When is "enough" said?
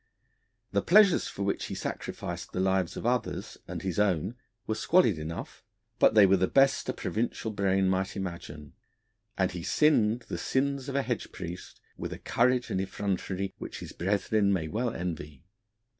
5.19-5.63